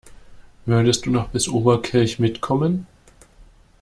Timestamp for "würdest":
0.65-1.05